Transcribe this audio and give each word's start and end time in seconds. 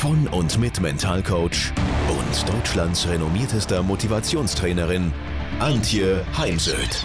von 0.00 0.26
und 0.28 0.58
mit 0.58 0.80
Mentalcoach 0.80 1.74
und 2.08 2.48
Deutschlands 2.48 3.06
renommiertester 3.06 3.82
Motivationstrainerin 3.82 5.12
Antje 5.58 6.24
Heimsöth. 6.38 7.04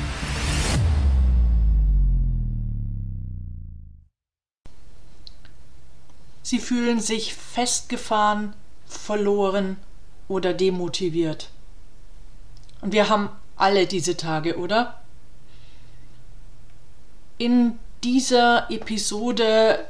Sie 6.42 6.60
fühlen 6.60 7.02
sich 7.02 7.34
festgefahren, 7.34 8.54
verloren 8.88 9.76
oder 10.30 10.54
demotiviert. 10.54 11.50
Und 12.80 12.94
wir 12.94 13.10
haben 13.10 13.28
alle 13.58 13.88
diese 13.88 14.16
Tage, 14.16 14.58
oder? 14.58 15.02
In 17.40 17.78
dieser 18.06 18.72
Episode 18.72 19.86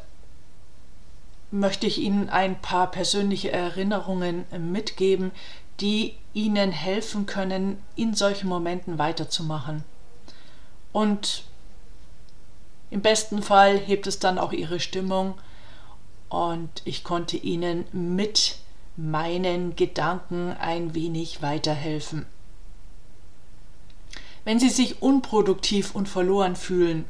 möchte 1.59 1.87
ich 1.87 1.99
Ihnen 1.99 2.29
ein 2.29 2.61
paar 2.61 2.91
persönliche 2.91 3.51
Erinnerungen 3.51 4.45
mitgeben, 4.57 5.31
die 5.79 6.15
Ihnen 6.33 6.71
helfen 6.71 7.25
können, 7.25 7.81
in 7.95 8.13
solchen 8.13 8.47
Momenten 8.47 8.97
weiterzumachen. 8.97 9.83
Und 10.91 11.43
im 12.89 13.01
besten 13.01 13.41
Fall 13.41 13.77
hebt 13.77 14.07
es 14.07 14.19
dann 14.19 14.37
auch 14.37 14.53
Ihre 14.53 14.79
Stimmung 14.79 15.35
und 16.29 16.81
ich 16.85 17.03
konnte 17.03 17.37
Ihnen 17.37 17.85
mit 17.91 18.57
meinen 18.97 19.75
Gedanken 19.75 20.53
ein 20.53 20.95
wenig 20.95 21.41
weiterhelfen. 21.41 22.25
Wenn 24.45 24.59
Sie 24.59 24.69
sich 24.69 25.01
unproduktiv 25.01 25.95
und 25.95 26.07
verloren 26.07 26.55
fühlen, 26.55 27.05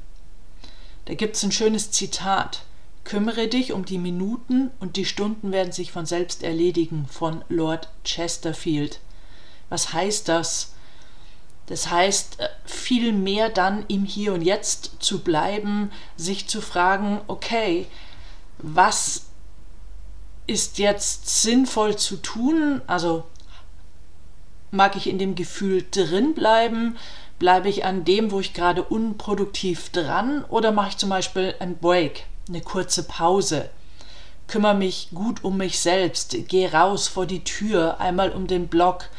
da 1.05 1.13
gibt 1.13 1.35
es 1.35 1.43
ein 1.43 1.51
schönes 1.51 1.91
Zitat. 1.91 2.63
Kümmere 3.05 3.47
dich 3.47 3.71
um 3.71 3.85
die 3.85 3.99
Minuten 3.99 4.71
und 4.79 4.95
die 4.95 5.05
Stunden 5.05 5.51
werden 5.51 5.71
sich 5.71 5.91
von 5.91 6.07
selbst 6.07 6.41
erledigen 6.41 7.05
von 7.07 7.45
Lord 7.49 7.87
Chesterfield. 8.03 8.99
Was 9.69 9.93
heißt 9.93 10.27
das? 10.27 10.73
Das 11.67 11.91
heißt, 11.91 12.39
äh, 12.39 12.49
viel 12.65 13.13
mehr 13.13 13.49
dann 13.49 13.85
im 13.87 14.05
Hier 14.05 14.33
und 14.33 14.41
Jetzt 14.41 14.97
zu 14.99 15.19
bleiben, 15.19 15.91
sich 16.17 16.47
zu 16.47 16.61
fragen, 16.61 17.21
okay, 17.27 17.85
was 18.57 19.25
ist 20.47 20.79
jetzt 20.79 21.41
sinnvoll 21.43 21.97
zu 21.97 22.17
tun? 22.17 22.81
Also 22.87 23.23
mag 24.71 24.95
ich 24.95 25.07
in 25.07 25.19
dem 25.19 25.35
Gefühl 25.35 25.85
drin 25.91 26.33
bleiben? 26.33 26.97
Bleibe 27.37 27.69
ich 27.69 27.85
an 27.85 28.03
dem, 28.03 28.31
wo 28.31 28.39
ich 28.39 28.53
gerade 28.53 28.83
unproduktiv 28.83 29.89
dran? 29.89 30.43
Oder 30.45 30.71
mache 30.71 30.89
ich 30.89 30.97
zum 30.97 31.09
Beispiel 31.09 31.53
einen 31.59 31.77
Break? 31.77 32.25
Eine 32.47 32.61
kurze 32.61 33.03
Pause, 33.03 33.69
kümmere 34.47 34.75
mich 34.75 35.09
gut 35.13 35.43
um 35.43 35.57
mich 35.57 35.79
selbst, 35.79 36.35
gehe 36.47 36.71
raus 36.71 37.07
vor 37.07 37.25
die 37.25 37.43
Tür, 37.43 37.99
einmal 37.99 38.31
um 38.31 38.47
den 38.47 38.67
Block, 38.67 39.09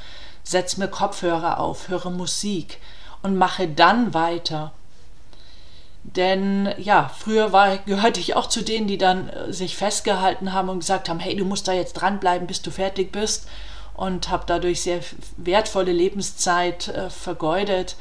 setz 0.44 0.76
mir 0.76 0.88
Kopfhörer 0.88 1.58
auf, 1.58 1.88
höre 1.88 2.10
Musik 2.10 2.78
und 3.22 3.36
mache 3.36 3.66
dann 3.68 4.14
weiter. 4.14 4.72
Denn 6.14 6.72
ja, 6.78 7.10
früher 7.18 7.52
war, 7.52 7.78
gehörte 7.78 8.20
ich 8.20 8.36
auch 8.36 8.46
zu 8.46 8.62
denen, 8.62 8.86
die 8.86 8.98
dann 8.98 9.28
äh, 9.28 9.52
sich 9.52 9.76
festgehalten 9.76 10.52
haben 10.52 10.68
und 10.68 10.78
gesagt 10.78 11.08
haben, 11.08 11.18
hey, 11.18 11.34
du 11.34 11.44
musst 11.44 11.66
da 11.66 11.72
jetzt 11.72 11.94
dranbleiben, 11.94 12.46
bis 12.46 12.62
du 12.62 12.70
fertig 12.70 13.10
bist 13.10 13.48
und 13.94 14.30
habe 14.30 14.44
dadurch 14.46 14.82
sehr 14.82 15.00
wertvolle 15.36 15.92
Lebenszeit 15.92 16.88
äh, 16.88 17.10
vergeudet. 17.10 17.96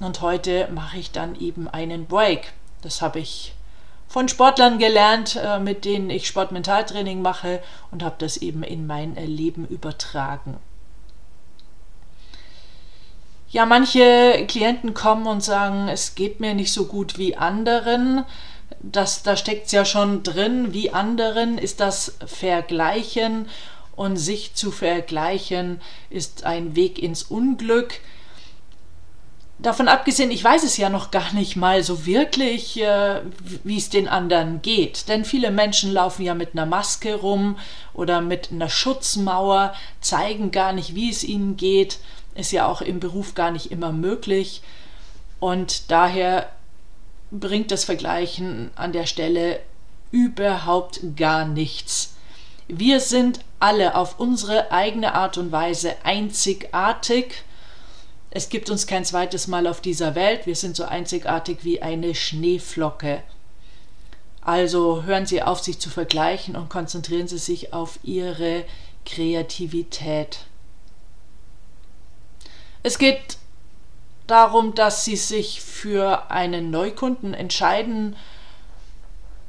Und 0.00 0.22
heute 0.22 0.68
mache 0.72 0.96
ich 0.96 1.10
dann 1.10 1.38
eben 1.38 1.68
einen 1.68 2.06
Break. 2.06 2.54
Das 2.80 3.02
habe 3.02 3.18
ich 3.18 3.52
von 4.12 4.28
Sportlern 4.28 4.78
gelernt, 4.78 5.40
äh, 5.42 5.58
mit 5.58 5.86
denen 5.86 6.10
ich 6.10 6.26
Sportmentaltraining 6.26 7.22
mache 7.22 7.62
und 7.90 8.02
habe 8.02 8.16
das 8.18 8.36
eben 8.36 8.62
in 8.62 8.86
mein 8.86 9.14
Leben 9.14 9.66
übertragen. 9.66 10.58
Ja, 13.48 13.64
manche 13.64 14.44
Klienten 14.48 14.92
kommen 14.92 15.26
und 15.26 15.42
sagen, 15.42 15.88
es 15.88 16.14
geht 16.14 16.40
mir 16.40 16.52
nicht 16.52 16.74
so 16.74 16.84
gut 16.84 17.16
wie 17.16 17.38
anderen. 17.38 18.26
Das, 18.80 19.22
da 19.22 19.34
steckt 19.34 19.66
es 19.66 19.72
ja 19.72 19.86
schon 19.86 20.22
drin, 20.22 20.74
wie 20.74 20.90
anderen 20.90 21.56
ist 21.56 21.80
das 21.80 22.18
Vergleichen 22.26 23.48
und 23.96 24.18
sich 24.18 24.52
zu 24.52 24.70
vergleichen 24.70 25.80
ist 26.10 26.44
ein 26.44 26.76
Weg 26.76 27.02
ins 27.02 27.22
Unglück. 27.22 28.00
Davon 29.62 29.86
abgesehen, 29.86 30.32
ich 30.32 30.42
weiß 30.42 30.64
es 30.64 30.76
ja 30.76 30.88
noch 30.88 31.12
gar 31.12 31.32
nicht 31.34 31.54
mal 31.54 31.84
so 31.84 32.04
wirklich, 32.04 32.80
äh, 32.80 33.20
wie 33.62 33.78
es 33.78 33.90
den 33.90 34.08
anderen 34.08 34.60
geht. 34.60 35.08
Denn 35.08 35.24
viele 35.24 35.52
Menschen 35.52 35.92
laufen 35.92 36.24
ja 36.24 36.34
mit 36.34 36.52
einer 36.52 36.66
Maske 36.66 37.14
rum 37.14 37.56
oder 37.94 38.20
mit 38.20 38.50
einer 38.50 38.68
Schutzmauer, 38.68 39.72
zeigen 40.00 40.50
gar 40.50 40.72
nicht, 40.72 40.96
wie 40.96 41.10
es 41.10 41.22
ihnen 41.22 41.56
geht. 41.56 42.00
Ist 42.34 42.50
ja 42.50 42.66
auch 42.66 42.80
im 42.80 42.98
Beruf 42.98 43.34
gar 43.34 43.52
nicht 43.52 43.70
immer 43.70 43.92
möglich. 43.92 44.62
Und 45.38 45.92
daher 45.92 46.48
bringt 47.30 47.70
das 47.70 47.84
Vergleichen 47.84 48.72
an 48.74 48.90
der 48.90 49.06
Stelle 49.06 49.60
überhaupt 50.10 51.00
gar 51.16 51.44
nichts. 51.44 52.16
Wir 52.66 52.98
sind 52.98 53.38
alle 53.60 53.94
auf 53.94 54.18
unsere 54.18 54.72
eigene 54.72 55.14
Art 55.14 55.38
und 55.38 55.52
Weise 55.52 55.94
einzigartig 56.02 57.44
es 58.34 58.48
gibt 58.48 58.70
uns 58.70 58.86
kein 58.86 59.04
zweites 59.04 59.46
Mal 59.46 59.66
auf 59.66 59.82
dieser 59.82 60.14
Welt. 60.14 60.46
Wir 60.46 60.56
sind 60.56 60.74
so 60.74 60.84
einzigartig 60.84 61.58
wie 61.64 61.82
eine 61.82 62.14
Schneeflocke. 62.14 63.22
Also 64.40 65.02
hören 65.02 65.26
Sie 65.26 65.42
auf, 65.42 65.60
sich 65.60 65.78
zu 65.78 65.90
vergleichen 65.90 66.56
und 66.56 66.70
konzentrieren 66.70 67.28
Sie 67.28 67.36
sich 67.36 67.74
auf 67.74 67.98
Ihre 68.02 68.64
Kreativität. 69.04 70.46
Es 72.82 72.98
geht 72.98 73.36
darum, 74.26 74.74
dass 74.74 75.04
Sie 75.04 75.16
sich 75.16 75.60
für 75.60 76.30
einen 76.30 76.70
Neukunden 76.70 77.34
entscheiden 77.34 78.16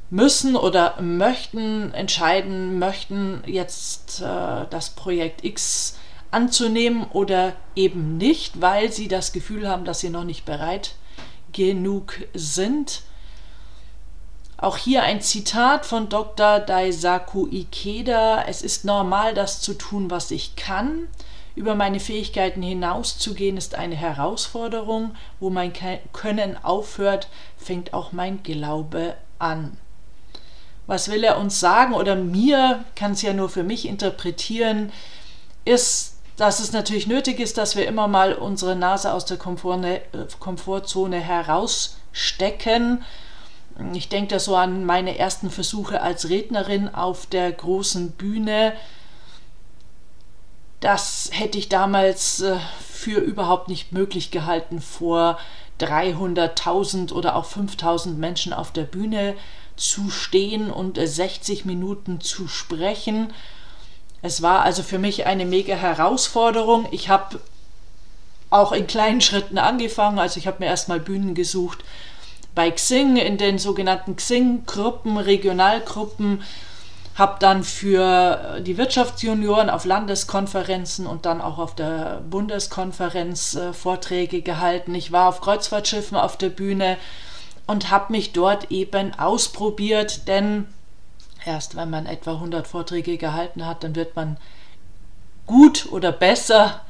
müssen 0.10 0.58
oder 0.58 1.02
möchten, 1.02 1.94
entscheiden 1.94 2.80
möchten, 2.80 3.44
jetzt 3.46 4.22
äh, 4.22 4.66
das 4.70 4.90
Projekt 4.90 5.46
X 5.46 5.96
anzunehmen 6.34 7.06
oder 7.12 7.54
eben 7.76 8.18
nicht, 8.18 8.62
weil 8.62 8.92
sie 8.92 9.08
das 9.08 9.34
Gefühl 9.34 9.68
haben, 9.68 9.86
dass 9.86 10.00
sie 10.00 10.10
noch 10.10 10.24
nicht 10.24 10.46
bereit 10.46 10.96
genug 11.52 12.16
sind. 12.34 13.04
Auch 14.58 14.78
hier 14.78 15.04
ein 15.04 15.22
Zitat 15.22 15.86
von 15.86 16.10
Dr. 16.10 16.60
Daisaku 16.60 17.48
Ikeda. 17.52 18.44
Es 18.48 18.62
ist 18.62 18.86
normal, 18.86 19.34
das 19.34 19.62
zu 19.62 19.74
tun, 19.74 20.10
was 20.10 20.32
ich 20.32 20.56
kann. 20.56 21.08
Über 21.56 21.76
meine 21.76 22.00
Fähigkeiten 22.00 22.62
hinauszugehen 22.62 23.58
ist 23.58 23.76
eine 23.76 23.96
Herausforderung. 23.96 25.16
Wo 25.40 25.50
mein 25.50 25.74
Können 26.14 26.58
aufhört, 26.64 27.28
fängt 27.58 27.94
auch 27.94 28.12
mein 28.12 28.42
Glaube 28.42 29.16
an. 29.38 29.78
Was 30.88 31.10
will 31.10 31.24
er 31.24 31.38
uns 31.38 31.60
sagen 31.60 31.94
oder 31.94 32.16
mir, 32.16 32.84
kann 32.96 33.12
es 33.12 33.22
ja 33.22 33.34
nur 33.34 33.50
für 33.50 33.64
mich 33.64 33.88
interpretieren, 33.88 34.92
ist, 35.66 36.13
dass 36.38 36.60
es 36.60 36.72
natürlich 36.72 37.08
nötig 37.08 37.40
ist, 37.40 37.58
dass 37.58 37.76
wir 37.76 37.88
immer 37.88 38.08
mal 38.08 38.34
unsere 38.34 38.76
Nase 38.76 39.14
aus 39.14 39.26
der 39.26 39.38
Komfortzone, 39.38 40.02
Komfortzone 40.40 41.20
herausstecken. 41.20 43.04
Ich 43.94 44.10
denke 44.10 44.36
da 44.36 44.40
so 44.40 44.56
an 44.56 44.86
meine 44.86 45.18
ersten 45.18 45.50
Versuche 45.50 46.02
als 46.02 46.30
Rednerin 46.30 46.94
auf 46.94 47.26
der 47.26 47.52
großen 47.52 48.12
Bühne. 48.12 48.74
Das 50.80 51.30
hätte 51.32 51.58
ich 51.58 51.70
damals 51.70 52.42
äh, 52.42 52.58
für 52.82 53.20
überhaupt 53.20 53.70
nicht 53.70 53.94
möglich 53.94 54.32
gehalten, 54.32 54.82
vor 54.82 55.40
300.000 55.80 57.14
oder 57.14 57.36
auch 57.36 57.46
5.000 57.46 58.16
Menschen 58.16 58.54
auf 58.54 58.72
der 58.72 58.84
Bühne 58.84 59.36
zu 59.76 60.10
stehen 60.10 60.70
und 60.70 60.98
60 60.98 61.66
Minuten 61.66 62.22
zu 62.22 62.48
sprechen. 62.48 63.34
Es 64.24 64.42
war 64.42 64.62
also 64.62 64.84
für 64.84 65.00
mich 65.00 65.26
eine 65.26 65.46
mega 65.46 65.76
Herausforderung. 65.76 66.88
Ich 66.92 67.10
habe 67.10 67.42
auch 68.50 68.72
in 68.72 68.88
kleinen 68.88 69.20
Schritten 69.20 69.58
angefangen. 69.58 70.18
Also 70.18 70.40
ich 70.40 70.48
habe 70.48 70.58
mir 70.60 70.68
erstmal 70.68 71.02
Bühnen 71.02 71.36
gesucht 71.36 71.84
bei 72.56 72.72
Xing, 72.72 73.18
in 73.18 73.38
den 73.38 73.60
sogenannten 73.60 74.16
Xing-Gruppen, 74.16 75.18
Regionalgruppen. 75.18 76.42
habe 77.16 77.36
dann 77.40 77.64
für 77.64 78.62
die 78.62 78.78
Wirtschaftsjunioren 78.78 79.70
auf 79.70 79.86
Landeskonferenzen 79.86 81.06
und 81.06 81.26
dann 81.26 81.42
auch 81.42 81.60
auf 81.60 81.76
der 81.76 82.22
Bundeskonferenz 82.28 83.56
äh, 83.56 83.72
Vorträge 83.74 84.42
gehalten. 84.42 84.96
Ich 84.96 85.12
war 85.12 85.30
auf 85.30 85.42
Kreuzfahrtschiffen 85.42 86.18
auf 86.18 86.38
der 86.38 86.50
Bühne 86.50 86.98
und 87.68 87.92
habe 87.92 88.14
mich 88.14 88.32
dort 88.32 88.72
eben 88.72 89.14
ausprobiert, 89.20 90.28
denn 90.28 90.66
erst 91.46 91.76
wenn 91.76 91.90
man 91.90 92.06
etwa 92.06 92.34
100 92.34 92.68
Vorträge 92.68 93.18
gehalten 93.18 93.66
hat, 93.66 93.84
dann 93.84 93.96
wird 93.96 94.16
man 94.16 94.38
gut 95.46 95.88
oder 95.92 96.12
besser. 96.12 96.82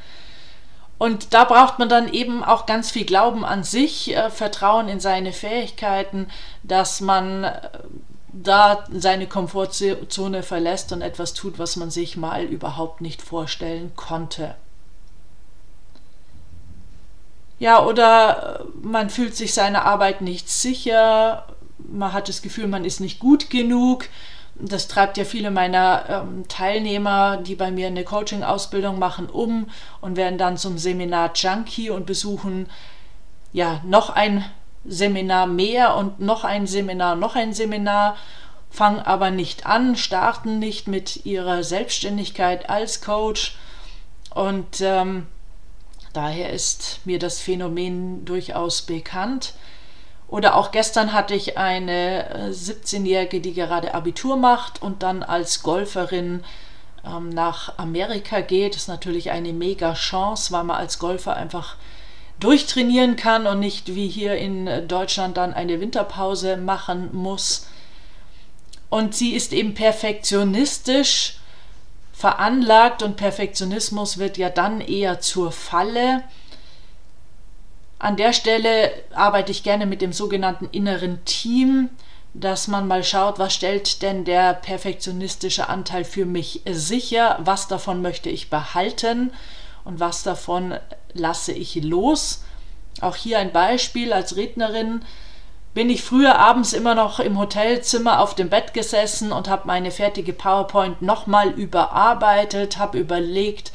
Und 0.98 1.34
da 1.34 1.44
braucht 1.44 1.80
man 1.80 1.90
dann 1.90 2.08
eben 2.08 2.44
auch 2.44 2.66
ganz 2.66 2.92
viel 2.92 3.06
Glauben 3.06 3.44
an 3.44 3.64
sich, 3.64 4.16
äh, 4.16 4.30
Vertrauen 4.30 4.88
in 4.88 5.00
seine 5.00 5.34
Fähigkeiten, 5.34 6.28
dass 6.64 7.02
man 7.02 7.44
äh, 7.44 7.70
da 8.32 8.86
seine 8.92 9.28
Komfortzone 9.28 10.44
verlässt 10.44 10.92
und 10.92 11.02
etwas 11.02 11.34
tut, 11.34 11.60
was 11.60 11.76
man 11.76 11.92
sich 11.92 12.16
mal 12.16 12.44
überhaupt 12.46 13.02
nicht 13.02 13.22
vorstellen 13.22 13.92
konnte. 13.96 14.56
Ja, 17.60 17.84
oder 17.86 18.62
äh, 18.62 18.64
man 18.82 19.10
fühlt 19.10 19.36
sich 19.36 19.54
seiner 19.54 19.86
Arbeit 19.86 20.22
nicht 20.22 20.50
sicher, 20.50 21.48
man 21.78 22.14
hat 22.14 22.30
das 22.30 22.42
Gefühl, 22.42 22.68
man 22.68 22.86
ist 22.86 23.00
nicht 23.00 23.20
gut 23.20 23.50
genug. 23.50 24.06
Das 24.56 24.88
treibt 24.88 25.18
ja 25.18 25.26
viele 25.26 25.50
meiner 25.50 26.06
ähm, 26.08 26.48
Teilnehmer, 26.48 27.38
die 27.38 27.56
bei 27.56 27.72
mir 27.72 27.88
eine 27.88 28.04
Coaching-Ausbildung 28.04 29.00
machen, 29.00 29.28
um 29.28 29.68
und 30.00 30.16
werden 30.16 30.38
dann 30.38 30.58
zum 30.58 30.78
Seminar 30.78 31.32
Junkie 31.34 31.90
und 31.90 32.06
besuchen 32.06 32.70
ja 33.52 33.82
noch 33.84 34.10
ein 34.10 34.46
Seminar 34.86 35.48
mehr 35.48 35.96
und 35.96 36.20
noch 36.20 36.44
ein 36.44 36.68
Seminar, 36.68 37.16
noch 37.16 37.36
ein 37.36 37.54
Seminar, 37.54 38.18
fangen 38.70 39.00
aber 39.00 39.32
nicht 39.32 39.66
an, 39.66 39.96
starten 39.96 40.60
nicht 40.60 40.88
mit 40.88 41.26
ihrer 41.26 41.64
Selbstständigkeit 41.64 42.70
als 42.70 43.02
Coach 43.02 43.56
und 44.34 44.82
ähm, 44.82 45.28
daher 46.12 46.52
ist 46.52 47.00
mir 47.06 47.20
das 47.20 47.40
Phänomen 47.40 48.26
durchaus 48.26 48.82
bekannt. 48.82 49.54
Oder 50.34 50.56
auch 50.56 50.72
gestern 50.72 51.14
hatte 51.14 51.36
ich 51.36 51.60
eine 51.60 52.50
17-Jährige, 52.50 53.38
äh, 53.38 53.40
die 53.40 53.54
gerade 53.54 53.94
Abitur 53.94 54.36
macht 54.36 54.82
und 54.82 55.04
dann 55.04 55.22
als 55.22 55.62
Golferin 55.62 56.44
ähm, 57.06 57.30
nach 57.30 57.78
Amerika 57.78 58.42
geht. 58.42 58.74
Das 58.74 58.82
ist 58.82 58.88
natürlich 58.88 59.30
eine 59.30 59.54
mega 59.54 59.94
Chance, 59.94 60.52
weil 60.52 60.64
man 60.64 60.78
als 60.78 60.98
Golfer 60.98 61.36
einfach 61.36 61.76
durchtrainieren 62.40 63.16
kann 63.16 63.46
und 63.46 63.60
nicht 63.60 63.94
wie 63.94 64.08
hier 64.08 64.36
in 64.36 64.88
Deutschland 64.88 65.38
dann 65.38 65.54
eine 65.54 65.80
Winterpause 65.80 66.58
machen 66.58 67.10
muss. 67.14 67.68
Und 68.90 69.14
sie 69.14 69.36
ist 69.36 69.54
eben 69.54 69.76
perfektionistisch 69.76 71.38
veranlagt 72.12 73.04
und 73.04 73.18
Perfektionismus 73.18 74.18
wird 74.18 74.40
ja 74.40 74.50
dann 74.50 74.82
eher 74.82 75.20
zur 75.20 75.52
Falle. 75.52 76.24
An 78.04 78.18
der 78.18 78.34
Stelle 78.34 78.92
arbeite 79.16 79.54
ich 79.54 79.64
gerne 79.64 79.86
mit 79.86 80.02
dem 80.02 80.12
sogenannten 80.12 80.68
inneren 80.74 81.24
Team, 81.24 81.90
dass 82.34 82.68
man 82.68 82.86
mal 82.86 83.02
schaut, 83.02 83.40
was 83.40 83.54
stellt 83.54 84.02
denn 84.02 84.26
der 84.26 84.56
perfektionistische 84.56 85.70
Anteil 85.70 86.04
für 86.04 86.26
mich 86.26 86.64
sicher, 86.70 87.40
was 87.46 87.70
davon 87.70 88.02
möchte 88.02 88.30
ich 88.30 88.50
behalten? 88.50 89.32
Und 89.86 90.02
was 90.02 90.22
davon 90.22 90.78
lasse 91.14 91.54
ich 91.54 91.76
los. 91.76 92.44
Auch 93.00 93.16
hier 93.16 93.40
ein 93.40 93.54
Beispiel 93.54 94.12
als 94.12 94.36
Rednerin. 94.36 95.06
Bin 95.74 95.90
ich 95.90 96.04
früher 96.04 96.38
abends 96.38 96.74
immer 96.74 96.96
noch 96.96 97.22
im 97.22 97.40
Hotelzimmer 97.40 98.20
auf 98.20 98.36
dem 98.36 98.50
Bett 98.50 98.74
gesessen 98.74 99.32
und 99.32 99.48
habe 99.48 99.66
meine 99.66 99.92
fertige 99.92 100.34
PowerPoint 100.34 101.02
nochmal 101.02 101.52
überarbeitet, 101.52 102.78
habe 102.78 103.00
überlegt, 103.00 103.72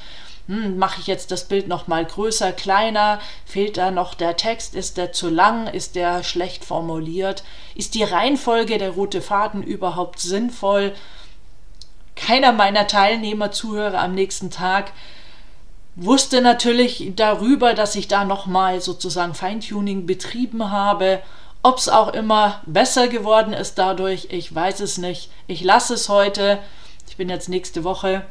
hm, 0.49 0.79
mache 0.79 1.01
ich 1.01 1.07
jetzt 1.07 1.31
das 1.31 1.47
Bild 1.47 1.69
nochmal 1.69 2.07
größer, 2.07 2.53
kleiner, 2.53 3.21
fehlt 3.45 3.77
da 3.77 3.91
noch 3.91 4.15
der 4.15 4.37
Text, 4.39 4.75
ist 4.75 4.97
der 4.97 5.13
zu 5.13 5.29
lang, 5.29 5.67
ist 5.67 5.95
der 5.95 6.25
schlecht 6.25 6.65
formuliert, 6.65 7.45
ist 7.75 7.95
die 7.95 8.03
Reihenfolge 8.03 8.79
der 8.79 8.93
rote 8.93 9.21
Faden 9.21 9.63
überhaupt 9.63 10.21
sinnvoll? 10.21 10.95
Keiner 12.17 12.53
meiner 12.53 12.87
Teilnehmer, 12.87 13.53
Zuhörer 13.53 14.01
am 14.01 14.15
nächsten 14.15 14.51
Tag 14.51 14.93
wusste 15.97 16.41
natürlich 16.41 17.13
darüber, 17.15 17.75
dass 17.75 17.95
ich 17.95 18.09
da 18.09 18.25
nochmal 18.25 18.81
sozusagen 18.81 19.35
Feintuning 19.35 20.07
betrieben 20.07 20.71
habe. 20.71 21.21
Ob 21.63 21.77
es 21.77 21.89
auch 21.89 22.15
immer 22.15 22.63
besser 22.67 23.09
geworden 23.09 23.53
ist 23.53 23.75
dadurch, 23.75 24.29
ich 24.31 24.55
weiß 24.55 24.81
es 24.81 24.97
nicht. 24.97 25.31
Ich 25.47 25.63
lasse 25.63 25.95
es 25.95 26.09
heute. 26.09 26.59
Ich 27.09 27.17
bin 27.17 27.29
jetzt 27.29 27.49
nächste 27.49 27.85
Woche 27.85 28.25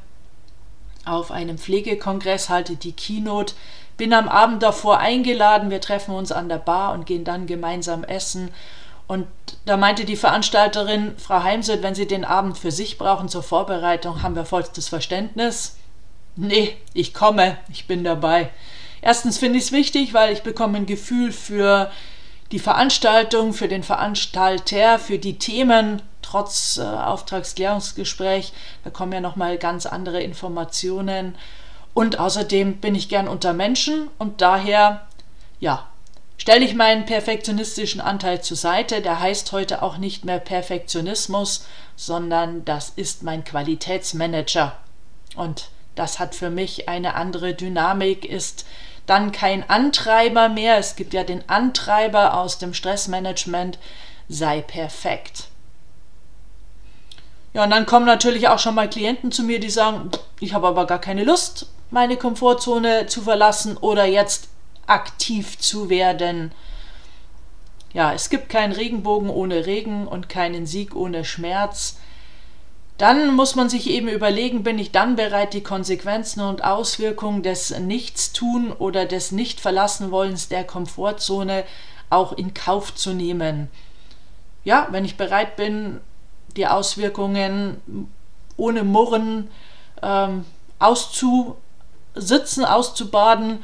auf 1.08 1.32
einem 1.32 1.58
Pflegekongress, 1.58 2.50
halte 2.50 2.76
die 2.76 2.94
Keynote, 2.94 3.54
bin 3.98 4.14
am 4.14 4.30
Abend 4.30 4.64
davor 4.64 5.00
eingeladen. 5.00 5.70
Wir 5.70 5.82
treffen 5.82 6.14
uns 6.14 6.32
an 6.32 6.50
der 6.50 6.58
Bar 6.58 6.94
und 6.94 7.06
gehen 7.06 7.24
dann 7.24 7.48
gemeinsam 7.48 8.04
essen. 8.04 8.52
Und 9.08 9.26
da 9.66 9.78
meinte 9.78 10.06
die 10.06 10.18
Veranstalterin, 10.18 11.16
Frau 11.18 11.42
Heimsöth, 11.42 11.82
wenn 11.82 11.96
Sie 11.96 12.08
den 12.08 12.26
Abend 12.26 12.58
für 12.58 12.72
sich 12.72 12.98
brauchen 12.98 13.30
zur 13.30 13.44
Vorbereitung, 13.44 14.22
haben 14.22 14.36
wir 14.36 14.46
vollstes 14.46 14.90
Verständnis. 14.90 15.78
Nee, 16.36 16.76
ich 16.94 17.14
komme, 17.14 17.58
ich 17.72 17.88
bin 17.88 18.04
dabei. 18.04 18.50
Erstens 19.02 19.38
finde 19.38 19.58
ich 19.58 19.66
es 19.66 19.72
wichtig, 19.72 20.14
weil 20.14 20.34
ich 20.34 20.44
bekomme 20.44 20.78
ein 20.78 20.86
Gefühl 20.86 21.32
für 21.32 21.90
die 22.52 22.60
Veranstaltung, 22.60 23.54
für 23.54 23.68
den 23.68 23.84
Veranstalter, 23.84 25.00
für 25.00 25.20
die 25.20 25.38
Themen, 25.38 26.02
trotz 26.28 26.78
äh, 26.78 26.84
Auftragsklärungsgespräch. 26.84 28.54
Da 28.84 28.90
kommen 28.90 29.14
ja 29.14 29.22
nochmal 29.22 29.58
ganz 29.58 29.86
andere 29.86 30.22
Informationen. 30.22 31.36
Und 31.94 32.20
außerdem 32.20 32.78
bin 32.78 32.96
ich 32.96 33.10
gern 33.10 33.28
unter 33.28 33.54
Menschen 33.54 34.10
und 34.20 34.42
daher, 34.42 35.08
ja, 35.60 35.88
stelle 36.38 36.64
ich 36.64 36.76
meinen 36.76 37.06
perfektionistischen 37.06 38.02
Anteil 38.02 38.42
zur 38.42 38.58
Seite. 38.58 39.02
Der 39.02 39.20
heißt 39.20 39.52
heute 39.52 39.82
auch 39.82 39.98
nicht 39.98 40.24
mehr 40.24 40.40
Perfektionismus, 40.40 41.66
sondern 41.96 42.64
das 42.66 42.92
ist 42.96 43.24
mein 43.24 43.44
Qualitätsmanager. 43.44 44.78
Und 45.36 45.70
das 45.96 46.20
hat 46.20 46.36
für 46.36 46.52
mich 46.52 46.88
eine 46.88 47.16
andere 47.16 47.54
Dynamik, 47.56 48.26
ist 48.26 48.66
dann 49.08 49.32
kein 49.32 49.68
Antreiber 49.68 50.50
mehr. 50.50 50.78
Es 50.78 50.96
gibt 50.96 51.14
ja 51.14 51.24
den 51.24 51.50
Antreiber 51.50 52.38
aus 52.38 52.60
dem 52.60 52.74
Stressmanagement, 52.74 53.80
sei 54.30 54.62
perfekt. 54.62 55.48
Ja, 57.58 57.64
und 57.64 57.72
dann 57.72 57.88
kommen 57.88 58.06
natürlich 58.06 58.50
auch 58.50 58.60
schon 58.60 58.76
mal 58.76 58.88
Klienten 58.88 59.32
zu 59.32 59.42
mir, 59.42 59.60
die 59.60 59.72
sagen, 59.72 60.12
ich 60.40 60.54
habe 60.54 60.68
aber 60.68 60.86
gar 60.86 61.02
keine 61.02 61.24
Lust, 61.24 61.66
meine 61.90 62.16
Komfortzone 62.16 63.08
zu 63.08 63.24
verlassen 63.24 63.78
oder 63.78 64.06
jetzt 64.06 64.50
aktiv 64.86 65.58
zu 65.58 65.90
werden. 65.90 66.52
Ja, 67.94 68.14
es 68.14 68.30
gibt 68.30 68.50
keinen 68.50 68.74
Regenbogen 68.74 69.32
ohne 69.32 69.66
Regen 69.66 70.08
und 70.08 70.30
keinen 70.30 70.68
Sieg 70.68 70.96
ohne 70.96 71.26
Schmerz. 71.26 71.98
Dann 73.00 73.34
muss 73.34 73.56
man 73.56 73.70
sich 73.70 73.90
eben 73.90 74.08
überlegen, 74.08 74.62
bin 74.62 74.78
ich 74.78 74.92
dann 74.92 75.16
bereit, 75.16 75.56
die 75.56 75.64
Konsequenzen 75.64 76.42
und 76.42 76.64
Auswirkungen 76.64 77.42
des 77.42 77.72
Nichtstun 77.80 78.72
oder 78.72 79.08
des 79.08 79.32
Nichtverlassenwollens 79.32 80.48
der 80.48 80.64
Komfortzone 80.64 81.64
auch 82.12 82.34
in 82.34 82.54
Kauf 82.54 82.94
zu 82.94 83.14
nehmen. 83.14 83.72
Ja, 84.64 84.90
wenn 84.92 85.06
ich 85.06 85.18
bereit 85.18 85.56
bin, 85.56 86.02
die 86.58 86.68
Auswirkungen 86.68 88.10
ohne 88.58 88.84
Murren 88.84 89.50
ähm, 90.02 90.46
auszusitzen, 90.80 92.66
auszubaden 92.66 93.64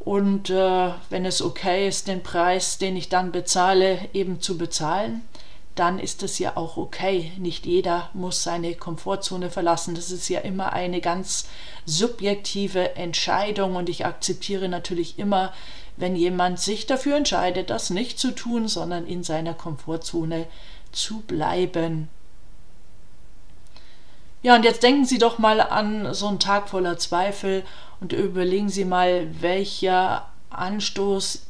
und 0.00 0.50
äh, 0.50 0.90
wenn 1.10 1.26
es 1.26 1.42
okay 1.42 1.86
ist, 1.86 2.08
den 2.08 2.22
Preis, 2.22 2.78
den 2.78 2.96
ich 2.96 3.08
dann 3.08 3.32
bezahle, 3.32 4.08
eben 4.12 4.40
zu 4.40 4.56
bezahlen 4.58 5.22
dann 5.80 5.98
ist 5.98 6.22
es 6.22 6.38
ja 6.38 6.58
auch 6.58 6.76
okay. 6.76 7.32
Nicht 7.38 7.64
jeder 7.64 8.10
muss 8.12 8.42
seine 8.42 8.74
Komfortzone 8.74 9.50
verlassen. 9.50 9.94
Das 9.94 10.10
ist 10.10 10.28
ja 10.28 10.40
immer 10.40 10.74
eine 10.74 11.00
ganz 11.00 11.48
subjektive 11.86 12.96
Entscheidung 12.96 13.76
und 13.76 13.88
ich 13.88 14.04
akzeptiere 14.04 14.68
natürlich 14.68 15.18
immer, 15.18 15.54
wenn 15.96 16.16
jemand 16.16 16.60
sich 16.60 16.84
dafür 16.84 17.16
entscheidet, 17.16 17.70
das 17.70 17.88
nicht 17.88 18.18
zu 18.18 18.32
tun, 18.32 18.68
sondern 18.68 19.06
in 19.06 19.22
seiner 19.22 19.54
Komfortzone 19.54 20.46
zu 20.92 21.20
bleiben. 21.20 22.10
Ja, 24.42 24.56
und 24.56 24.64
jetzt 24.64 24.82
denken 24.82 25.04
Sie 25.04 25.18
doch 25.18 25.38
mal 25.38 25.60
an 25.60 26.14
so 26.14 26.26
einen 26.28 26.38
Tag 26.38 26.68
voller 26.68 26.98
Zweifel 26.98 27.64
und 28.00 28.12
überlegen 28.12 28.70
Sie 28.70 28.84
mal, 28.84 29.28
welcher 29.40 30.26
Anstoß 30.48 31.42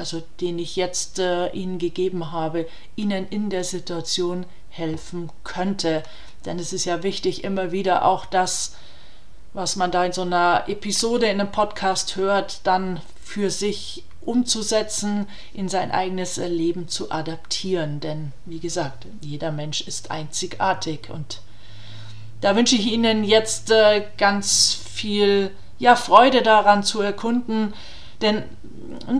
also 0.00 0.22
den 0.40 0.58
ich 0.58 0.76
jetzt 0.76 1.18
äh, 1.18 1.50
Ihnen 1.50 1.78
gegeben 1.78 2.32
habe, 2.32 2.66
Ihnen 2.96 3.28
in 3.28 3.50
der 3.50 3.64
Situation 3.64 4.46
helfen 4.70 5.30
könnte. 5.44 6.02
Denn 6.44 6.58
es 6.58 6.72
ist 6.72 6.86
ja 6.86 7.02
wichtig, 7.02 7.44
immer 7.44 7.70
wieder 7.70 8.06
auch 8.06 8.24
das, 8.24 8.76
was 9.52 9.76
man 9.76 9.90
da 9.90 10.04
in 10.04 10.12
so 10.12 10.22
einer 10.22 10.64
Episode 10.68 11.26
in 11.26 11.40
einem 11.40 11.52
Podcast 11.52 12.16
hört, 12.16 12.66
dann 12.66 13.00
für 13.22 13.50
sich 13.50 14.04
umzusetzen, 14.22 15.26
in 15.52 15.68
sein 15.68 15.90
eigenes 15.90 16.36
Leben 16.38 16.88
zu 16.88 17.10
adaptieren. 17.10 18.00
Denn 18.00 18.32
wie 18.46 18.60
gesagt, 18.60 19.06
jeder 19.20 19.52
Mensch 19.52 19.82
ist 19.82 20.10
einzigartig 20.10 21.10
und 21.10 21.40
da 22.40 22.56
wünsche 22.56 22.76
ich 22.76 22.86
Ihnen 22.92 23.24
jetzt 23.24 23.70
äh, 23.70 24.04
ganz 24.16 24.74
viel 24.74 25.50
ja, 25.78 25.96
Freude 25.96 26.42
daran 26.42 26.82
zu 26.82 27.00
erkunden, 27.00 27.74
denn 28.20 28.44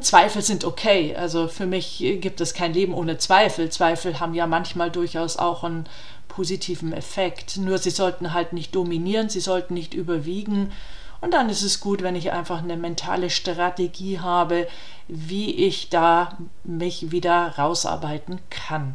Zweifel 0.03 0.43
sind 0.43 0.65
okay. 0.65 1.17
Also 1.17 1.49
für 1.49 1.67
mich 1.67 1.99
gibt 2.21 2.41
es 2.41 2.55
kein 2.55 2.75
Leben 2.75 2.93
ohne 2.95 3.19
Zweifel. 3.19 3.71
Zweifel 3.71 4.21
haben 4.21 4.35
ja 4.35 4.47
manchmal 4.47 4.91
durchaus 4.91 5.37
auch 5.37 5.65
einen 5.65 5.87
positiven 6.29 6.93
Effekt. 6.93 7.57
Nur 7.57 7.79
sie 7.79 7.91
sollten 7.91 8.33
halt 8.33 8.53
nicht 8.53 8.75
dominieren, 8.75 9.29
sie 9.29 9.41
sollten 9.41 9.75
nicht 9.75 9.95
überwiegen. 9.95 10.73
Und 11.21 11.35
dann 11.35 11.50
ist 11.50 11.62
es 11.62 11.81
gut, 11.81 12.03
wenn 12.03 12.17
ich 12.17 12.33
einfach 12.33 12.62
eine 12.62 12.77
mentale 12.77 13.31
Strategie 13.31 14.21
habe, 14.21 14.67
wie 15.09 15.50
ich 15.67 15.91
da 15.91 16.39
mich 16.65 17.11
wieder 17.11 17.55
rausarbeiten 17.59 18.39
kann. 18.49 18.95